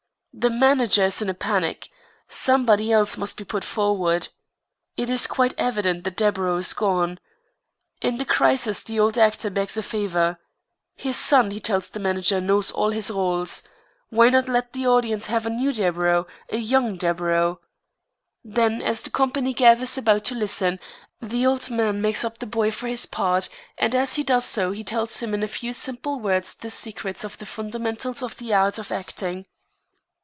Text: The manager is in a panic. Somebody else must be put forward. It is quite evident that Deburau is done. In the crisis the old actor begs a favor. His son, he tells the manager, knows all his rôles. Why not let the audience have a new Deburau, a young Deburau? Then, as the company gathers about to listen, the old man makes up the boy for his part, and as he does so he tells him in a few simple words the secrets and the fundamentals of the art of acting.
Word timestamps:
The 0.33 0.49
manager 0.49 1.03
is 1.07 1.21
in 1.21 1.29
a 1.29 1.33
panic. 1.33 1.89
Somebody 2.29 2.89
else 2.89 3.17
must 3.17 3.35
be 3.35 3.43
put 3.43 3.65
forward. 3.65 4.29
It 4.95 5.09
is 5.09 5.27
quite 5.27 5.53
evident 5.57 6.05
that 6.05 6.15
Deburau 6.15 6.57
is 6.59 6.73
done. 6.73 7.19
In 8.01 8.17
the 8.17 8.23
crisis 8.23 8.81
the 8.81 8.97
old 8.97 9.17
actor 9.17 9.49
begs 9.49 9.75
a 9.75 9.83
favor. 9.83 10.39
His 10.95 11.17
son, 11.17 11.51
he 11.51 11.59
tells 11.59 11.89
the 11.89 11.99
manager, 11.99 12.39
knows 12.39 12.71
all 12.71 12.91
his 12.91 13.11
rôles. 13.11 13.63
Why 14.09 14.29
not 14.29 14.47
let 14.47 14.71
the 14.71 14.87
audience 14.87 15.25
have 15.25 15.45
a 15.45 15.49
new 15.49 15.73
Deburau, 15.73 16.25
a 16.49 16.57
young 16.57 16.97
Deburau? 16.97 17.59
Then, 18.41 18.81
as 18.81 19.01
the 19.01 19.09
company 19.09 19.53
gathers 19.53 19.97
about 19.97 20.23
to 20.25 20.33
listen, 20.33 20.79
the 21.21 21.45
old 21.45 21.69
man 21.69 22.01
makes 22.01 22.23
up 22.23 22.39
the 22.39 22.47
boy 22.47 22.71
for 22.71 22.87
his 22.87 23.05
part, 23.05 23.49
and 23.77 23.93
as 23.93 24.15
he 24.15 24.23
does 24.23 24.45
so 24.45 24.71
he 24.71 24.83
tells 24.85 25.19
him 25.19 25.33
in 25.33 25.43
a 25.43 25.47
few 25.47 25.73
simple 25.73 26.21
words 26.21 26.55
the 26.55 26.69
secrets 26.71 27.25
and 27.25 27.33
the 27.33 27.45
fundamentals 27.45 28.23
of 28.23 28.37
the 28.37 28.53
art 28.53 28.79
of 28.79 28.93
acting. 28.93 29.45